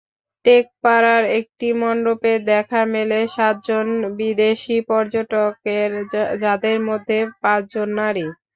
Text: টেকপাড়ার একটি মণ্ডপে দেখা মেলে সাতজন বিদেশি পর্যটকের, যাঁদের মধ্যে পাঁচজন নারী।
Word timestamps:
টেকপাড়ার 0.45 1.23
একটি 1.39 1.67
মণ্ডপে 1.81 2.33
দেখা 2.49 2.81
মেলে 2.93 3.19
সাতজন 3.35 3.87
বিদেশি 4.17 4.77
পর্যটকের, 4.89 5.91
যাঁদের 6.43 6.77
মধ্যে 6.87 7.17
পাঁচজন 7.41 7.87
নারী। 7.99 8.25